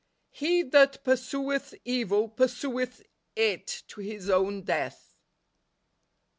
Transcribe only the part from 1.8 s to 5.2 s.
evil pursueth it to his own death."